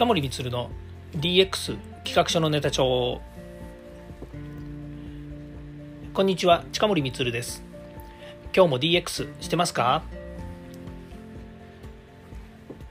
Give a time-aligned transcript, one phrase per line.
[0.00, 0.70] 近森光の
[1.12, 3.20] DX 企画書のネタ帳。
[6.14, 7.62] こんにちは近森光です。
[8.56, 10.02] 今日も DX してますか？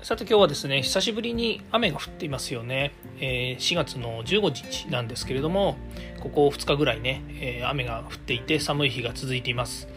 [0.04, 5.78] さて今日はですね久しぶりに雨が降っていますよね、えー、4月の15日なんですけれども
[6.20, 9.88] ここ2日ぐらいね、えー、雨が降っていて寒い日が続いています。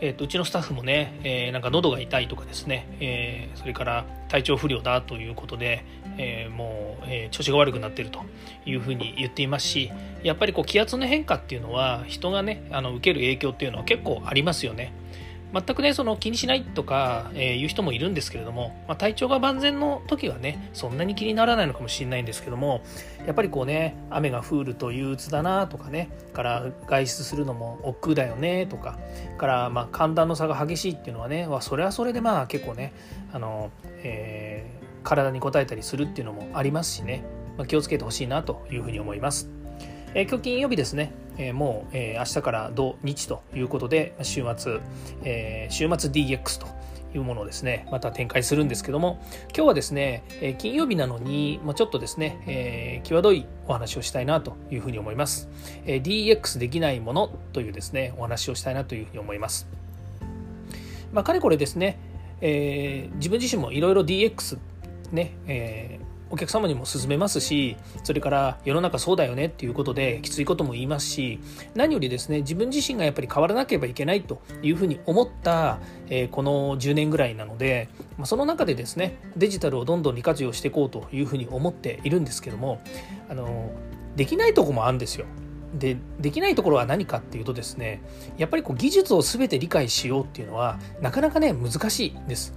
[0.00, 5.84] えーと、うちのスタッフもね、えー、なんか喉が痛いとかですね、えー、それから体調不良だということで、
[6.18, 8.20] えー、もう、え調子が悪くなっていると
[8.66, 9.90] いうふうに言っていますし
[10.22, 14.92] やっぱりこう気圧の変化っていうのは人がねあの受ける影響っていうのは結構ありますよね。
[15.52, 22.82] 全くねその気にしないとか、えー、いう人もいるんですけれども、まあ、体調が万全の時はねそんなに気にならないのかもしれないんですけども
[23.26, 28.98] やっぱりこうね雨が降ると憂鬱だなとかねから外出するのも億劫だよねとか
[29.38, 32.92] からまあ寒暖の差が激しいっていうのはねそれはそれでまあ結構ね
[33.32, 33.70] あの、
[34.02, 37.24] えー、体に応えたりするっていうのもありますしね、
[37.56, 39.50] まあ、気をつけてほしいなというふうに思います。
[40.14, 44.80] えー、今日金曜日ですねえー、もう、えー、明日から土日ということで週末、
[45.22, 46.66] えー、週末 DX と
[47.14, 49.18] いうものをですねまた展開するんですけども
[49.54, 55.48] 今日はですね、え、金曜日なのにもうちょっとですね、えー、際どいお話をしたいなというふうに思います、
[55.86, 59.66] え、DX できないものというですねお話をしたいなというふうに思います。
[61.12, 61.98] まあかれこれですね、
[62.42, 64.58] え、自分自身もいろいろ DX
[65.12, 71.40] ね、え、お客様にも勧めますしそれから世の中そうだよねっていうことできついことも言いますし
[71.74, 82.80] 何よりですね自分自身がやっぱり変わらなければいけないというふうに思った、えー、この10年ぐらいなので、まあ、その中でですねデジタルをどんどん利活用していこうというふうに思っているんですけども
[83.28, 83.70] あの
[84.16, 85.26] できないとこもあるんですよ。
[85.74, 88.00] でできないところは何かっていうとですね
[88.38, 92.54] やっぱりこう技術を全て理解しようっていうのはなかなかね難しいです。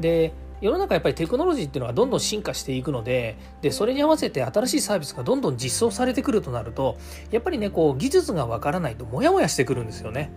[0.00, 0.32] で
[0.62, 6.96] 世の中やっぱりテクノロジーっていうのはどんどん進化していくのででそれに合わせて新しいサービスがどんどん実装されてくるとなると
[7.32, 10.30] やっぱりねこう技術がわからないとモヤモヤしてくるんですよね。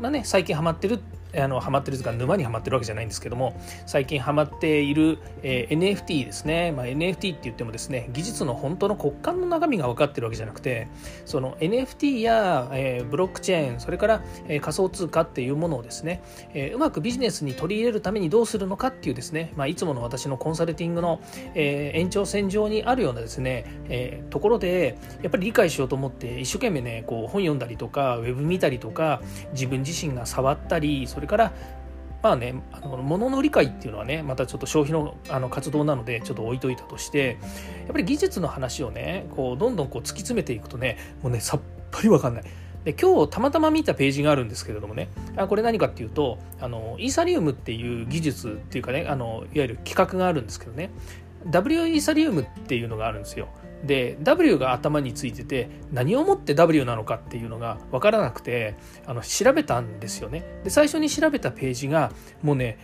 [0.00, 0.98] まあね最近ハマってる
[1.36, 3.54] あのハマってるとか沼にはまってるわけじゃないんですけども
[3.86, 10.88] 最近ハマっている、えー、NFT ですね、まあ、NFT って言ってもですね技術の本当の骨幹の中身が分かってるわけじゃなくて
[11.24, 16.22] その NFT や、えー、ブロックチェーンそれから、えー、仮想通貨っていうものをですね、
[16.54, 21.20] えー、うまくビジネスに取り入れるためにどうするのかっていうですね、まあ、いつもの私のコンサルティングの、
[21.54, 29.20] えー、延長線上にあるようなですね、えー、ところでやっぱり理解しようと思って一生懸命ねこう本読んだりとかウェブ見たりとか
[29.52, 31.52] 自分自身が触ったりそそれから
[32.22, 37.38] まあね、あの物の理解っていうのはね、またちょっと消費のあの活動なので、ちょっと置いといたとして、
[37.78, 41.60] やっぱり技術の話をね、こうどんどんこう突き詰めていくとね、もうね、さっ
[41.90, 42.44] ぱりわかんない。
[42.84, 50.90] で今日たまたま見たページがあるんですけれどもねあこれ何かっていうとあのイーサリウムっていう技術っていうかねあのいわゆる規格があるんですけどね
[51.46, 53.48] W イーサリウムっていうのがあるんですよ。
[53.84, 58.74] で W が頭についてて何をもって W なのかっていうのが分からなくて
[59.06, 60.60] あの調べたんですよね。
[60.64, 62.12] で最初に調べたページが
[62.42, 62.78] もうね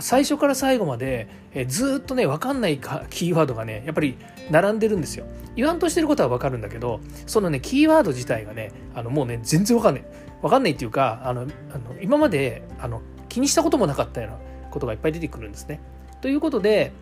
[0.00, 4.16] 最初から最後まで、えずっとね分かんないかキーワードがねやっぱり
[4.50, 5.26] 並んでるんですよ。
[5.54, 10.04] 言わんとしてることは分かるんだけどそのねキーワード自体がねあのもうね全然分かんない。
[10.42, 11.48] 分かんないっていうかあのあの
[12.00, 14.38] 今まであの気にしたこともなかったような
[14.70, 15.80] ことがいっぱい出てくるんですね。
[16.20, 16.92] ということで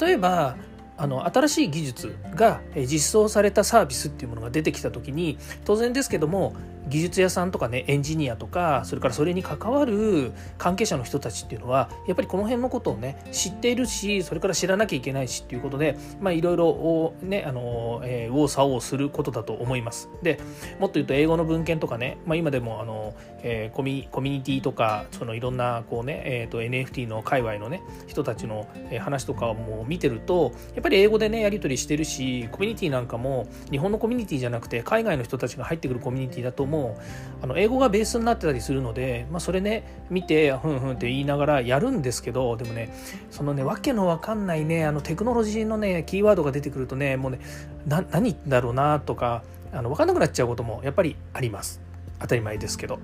[0.00, 0.56] 例えば
[0.98, 6.54] あの新しい技術が実装されたサービスっていうものが出てきた時に当然ですけども
[6.88, 20.08] 技術屋さんとかねエンジニアとかそれからそれに関わる関係者の人たちっていうのはやっぱりこの辺のことをね知っているしそれから知らなきゃいけないしっていうことでまあいろいろねあの、えー、右往左往することだと思います。
[20.22, 20.38] で
[20.78, 28.68] もっと言うと英語の文献とかね、まあ、今でもあの、えー、コミコミュニティとかそのいろんなこうね、えーと、NFT の界隈のね人たちの
[29.00, 36.98] 話とかも見てるとやっぱり英語でねやり取りしてるしコミュニティなんかも日本のコミュニティじゃなくて海外の人たちが入ってくるコミュニティだと思うも
[37.42, 42.94] あの英語がベースになってたりするので、まあ、それね見てふんふんって言いながらやるんですけどでもね
[43.30, 47.40] そのねわけのわかんないねあのテクノロジーのねキーワードが出てくるとねもうね
[47.86, 49.42] な何だろうなとか
[49.72, 51.80] あの分かんなくなっちゃうこともやっぱりあります。
[52.18, 52.98] 当たり前ですけど。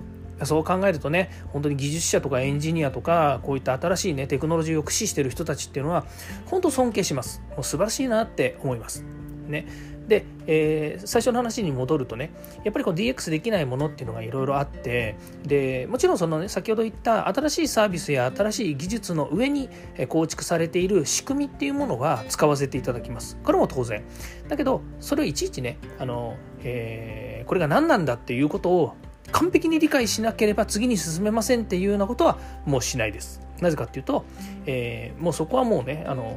[0.45, 6.05] そう考えるとね本当に技術者とかエンジニアとかこういった新しいねテクノロジーを駆使してる人たちっていうのは
[6.47, 7.43] 本当尊敬します。
[7.51, 9.05] もう素晴らしいなって思います。
[9.53, 9.67] ね。
[10.09, 12.33] で、えー、最初の話に戻るとね
[12.65, 19.69] やっぱりこの DX できないものっていうのがいろいろあってでもちろんそのね先ほど言った新しいサービスや新しい技術の上に
[20.09, 23.39] 構築されている仕組みっていうものは使わせていただきます。
[23.45, 24.03] これも当然。
[24.49, 28.97] だけどそれをいちいちねあの、えー、これが何なんだっていうことを
[29.31, 33.41] 完璧に理解しなければ次に進めませんっていうようなことはもうしないです。
[33.61, 34.25] なぜかっていうと、
[34.67, 36.37] えー、もうそこはもうねあの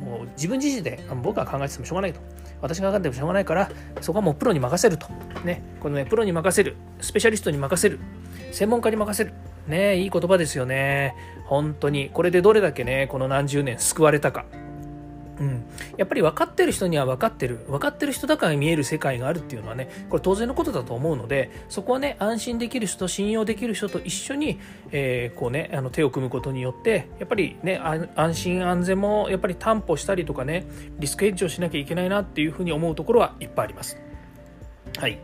[0.00, 2.20] もう自分自身で僕が考えててもしょうがないと。
[2.62, 3.70] 私が分かってもしょうがないから
[4.00, 5.08] そこはもうプロに任せると。
[5.44, 5.62] ね。
[5.80, 6.76] このねプロに任せる。
[7.00, 7.98] スペシャリストに任せる。
[8.52, 9.34] 専門家に任せる。
[9.66, 11.14] ねいい言葉ですよね。
[11.44, 12.10] 本当に。
[12.10, 14.46] これでどれだけねこの何十年救われたか。
[15.42, 15.64] うん、
[15.96, 24.60] やっぱり分かってる人には分かってる分かってる人だから見える世界があるっていうのはねこれ当然のことだと思うのでそこはね安心できる人信用できる人と一緒に、
[24.92, 30.64] えー、こうねあの手を組むことによってやっぱりね安心安全もやっぱり担保したりとかね
[31.00, 34.11] リスクヘッジをしなきゃいけないなっていうふうに思うところはいっぱいあります。
[34.98, 35.18] はい。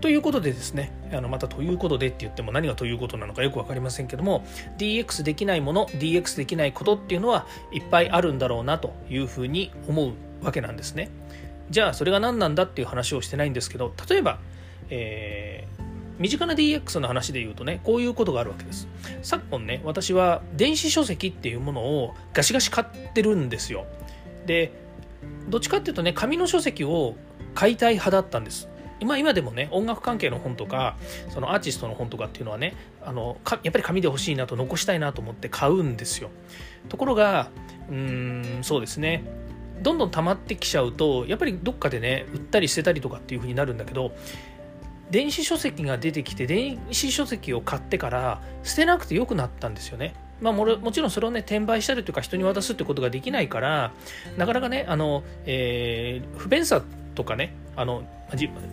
[0.00, 4.44] ということでですね、あのまたということでって言っても何がということなのかよく分かりませんけども、
[4.78, 10.12] DX できないもの、DX できないことっていうのはいっぱいあるんだろうなというふうに思う
[10.44, 11.10] わけなんですね。
[11.70, 14.38] じゃあそれが何なんだっていう話をしてないんですけど、例えば、
[14.90, 15.86] えー
[16.18, 18.88] 身近な DX の話で言うとね、こういうことがあるわけです。
[19.22, 23.84] 昨今ね、私は電子書籍っていうものをガシガシ買ってるんですよ。
[24.46, 24.72] で、
[25.48, 27.16] どっちかっていうとね、紙の書籍を
[27.54, 28.68] 買いたい派だったんです。
[29.00, 30.96] 今今でもね音楽関係の本とか
[31.30, 36.30] そのアーティストの本とかっていうのはねあのやっぱり紙で欲しいなと残したいなと思って買うんですよ。
[36.88, 37.50] ところが
[37.90, 39.24] うんそうですね。
[39.82, 44.12] どんどん溜まってきちゃうとやっぱりどっかでね売ったり捨てたりとかっていう風になるんだけど
[45.10, 50.14] 電子書籍が出てきて電子書籍を買ってから捨てなくてよくなったんですよね。
[50.40, 53.92] まあ、もちろんそれをね転売したりとか人に渡すってことができないから
[54.36, 56.82] なかなかねあの、えー、不便さ
[57.14, 58.04] とかねあの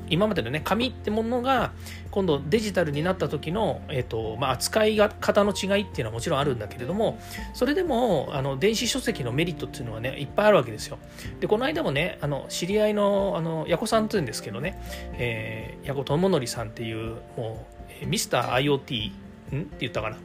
[0.09, 1.73] 今までのね紙ってものが
[2.09, 7.19] 今度デジタルになった時の、えーとまあ、扱い方の違いっていうのはもちろんあるんだけれども
[7.53, 10.97] それでもあの電子書籍のメリットっていうのはねいっぱいあるわけですよ。
[11.39, 14.79] でこの間もねあの知り合いのあの矢子さんっていうんですけどね、
[15.13, 17.67] えー、矢子智則さんっていうも
[18.01, 19.22] うミスター IoT
[19.61, 20.17] って言ったかな。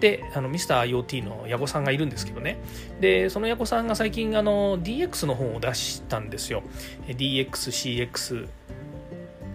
[0.00, 2.58] であのミスター IoT の矢子さんがいるんですけどね。
[3.00, 6.64] でその矢子さんが最近あの DX の本を出したんですよ。
[7.06, 8.48] DXCX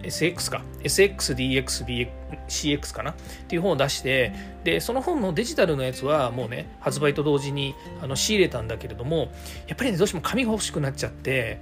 [0.02, 0.62] SX か。
[0.84, 3.10] SXDXCX かな。
[3.10, 3.14] っ
[3.46, 4.32] ていう本を出して
[4.64, 9.30] でその本のデジタルのやつはもうね発売と同時にあの仕入れたんだけれども
[9.66, 11.60] やっぱりねどうしても紙が欲しくなっちゃって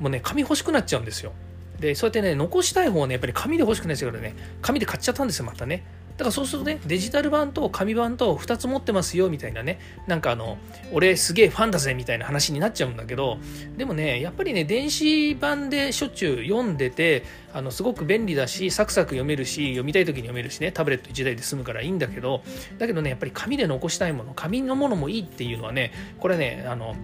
[0.00, 1.32] もうね紙欲しくなっちゃうんですよ。
[1.78, 5.84] でそうやってね残したい方はねやっぱり紙で欲しくなっちゃうからね紙で買っちゃったんですよまたね。
[6.16, 10.58] だからそうするとね、デジタル版と紙版と2つ持ってますよみたいなね、なんかあの、
[10.92, 13.38] 俺すげえファンだぜみたいな話になっちゃうんだけど、
[13.76, 17.24] でもね、やっぱりね、電子版でしょっちゅう読んでて、
[17.54, 22.42] あのすごく便利だし、サクサク読めるし、読みたい時に読めるしね、タブレット1台で済むからいいんだけど、
[22.78, 26.94] だけどね、やっぱり紙で残したいもの、紙のものもいいっていうのはね、これね、あの、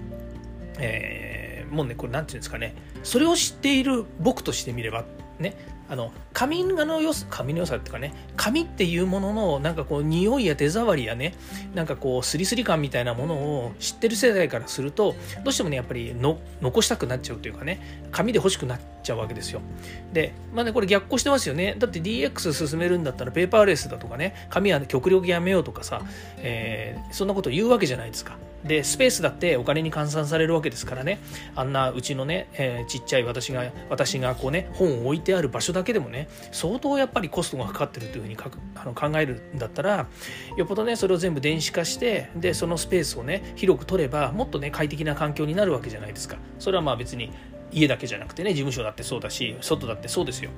[0.79, 5.05] えー、もうね、これなんていうんですかね、それを知っている僕としてみれば、
[5.39, 5.57] ね、
[5.89, 11.35] あの紙の良さ紙の良さっていうかね紙っていうもののなんかこう匂いや手触りやね
[11.75, 15.15] なんかこうスリスリ感みたいなものを知ってる世代からすると
[15.45, 17.81] どうしてもねやっぱりの残したくなっちゃうというかね
[18.11, 19.61] 紙で欲しくなっちゃうわけですよ。
[20.13, 21.75] でまあねこれ逆行してますよね。
[21.79, 26.03] だって DX 進めるんだったらペーパーレスだとかね紙は極力やめようとかさ、
[26.39, 28.37] えー、そんなこと言うわけじゃないですか。
[28.69, 31.19] でスペースだってお金に換算されるわけですからね。
[31.57, 40.07] あんなうちのね、えー、ちっちゃい私が私がこうね本を置いてある場所だけでもね相当やっぱりコストがかかってるというふうにかあの考えるんだったら
[40.57, 46.37] よっぽどねそれを全部電子化してでそのスペースをね広く取ればもっとね快適な環境になるわけじゃないですか。
[46.59, 47.33] それはまあ別に
[47.73, 50.51] 家だけじゃなくてね事務所だってそうだし外だってそうですよ。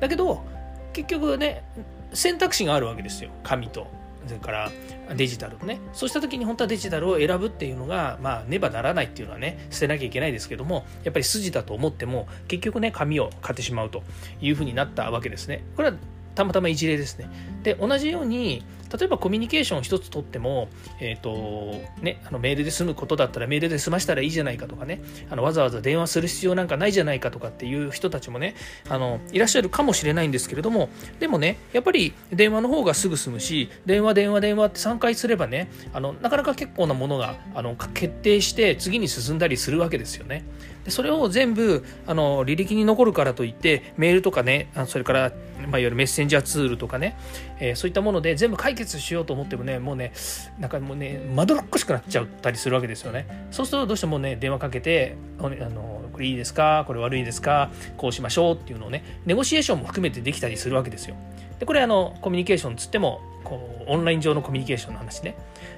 [0.00, 0.44] だけど
[0.92, 1.64] 結局ね
[2.12, 3.30] 選択肢があるわけですよ。
[3.42, 3.97] 紙と。
[4.28, 4.70] それから
[5.16, 5.80] デジタルね。
[5.92, 14.02] そうした時に本当はデジタルを選ぶっていうのがまあねばならないっていうのはね捨てなきゃいけないですけどもやっぱり筋だと思っても結局ね紙を買ってしまうと
[14.40, 15.64] いうふうになったわけですね。
[15.76, 15.96] これは
[16.34, 17.28] たまたま一例ですね。
[17.62, 18.64] で同じように
[18.96, 20.68] 例えばコミュニケーション一つとっても、
[21.00, 28.54] えーとね、あのメールで済むことだったらメールで済ましたらいいじゃないかとかねあのわざわざ電話する必要なんかないじゃないかとかっていう人たちもね
[28.88, 30.88] あのいらっしゃるかもしれないんですけれども
[31.20, 40.44] でもねやっぱり電話の方がすぐ済むし電話電話電話って3回すればねあのなかなか結構なものがあの決定して次に進んだりするわけですよね。
[40.84, 47.16] でそれを全部あの履歴に残るからといってメールとかねそれから、まあ、いわゆるメッセンジャーツールとかね、
[47.60, 50.12] えー、そういったもので全部解決しようと思ってもねもうね
[50.58, 53.46] なんかもうねまどろっこしくなっちゃったりするわけですよね。
[53.50, 56.84] そうするとどうしてもね電話かけてあのこれいいですか？
[56.86, 57.70] これ悪いですか？
[57.96, 61.16] こうしましょうっていうのをねネゴシエーションも含めてできたりするわけですよ。
[61.58, 65.36] でこれあのコミュニケーションつってもこうオンライン上のコミュニケーションの話ね。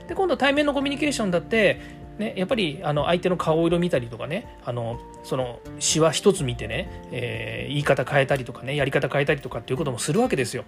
[0.09, 1.81] で今度対面のコミュニケーションだって
[2.21, 10.65] ね、やっぱりあの相手の顔色見たりとかねあのそのしわ一つ見てね、えー、言い方変えたりとかねやり方変えたりとかっていうこともするわけですよ。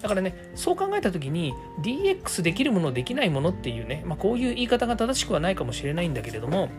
[0.00, 6.70] だからねそう考えた時に DX できるものできないものっていうね、まあ、こういう言い方が正しくはないかもしれないんだけれども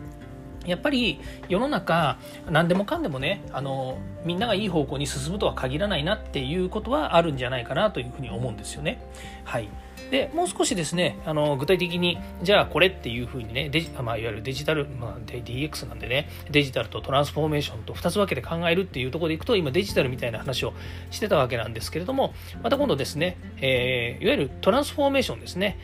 [0.66, 2.18] やっぱり世の中
[2.50, 9.00] 何でもかんでもねあのみんながいい方向に進むとは限らないなっていうことはあるんじゃないかなというふうに思うんですよね。
[9.44, 9.68] はい
[10.10, 20.74] でもう少しですねあの具体的にじゃあこれっていうふうにねデジ、まあ、いわゆるデジタル、まあ、DX なんでねデジタルとトランスフォーメーションと2つ分けて考えるっていうところでいくと今デジタルみたいな話を
[21.10, 25.78] してたわけなんですけれどもまた今度ですね、えー、いわゆるトランスフォーメーションですね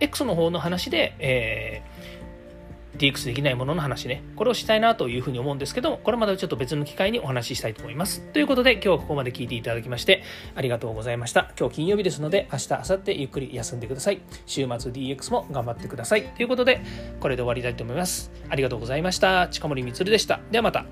[0.00, 2.17] X の方の話で、えー
[2.98, 8.20] DX できないものの話ね、これをしたいなというふうに思うんですけども、これまたちょっと別の機会にお話ししたいと思います。
[8.32, 10.22] ということで、今日はここまで聞いていただきまして、
[10.54, 11.52] ありがとうございました。
[11.58, 14.20] 今日金曜日ですので、明日、明後日ゆっくり休んでください。
[14.46, 16.24] 週末 DX も頑張ってください。
[16.24, 16.80] ということで、
[17.20, 18.32] これで終わりたいと思います。
[18.48, 19.48] ありがとうございました。
[19.48, 20.40] 近森光でした。
[20.50, 20.84] ではまた。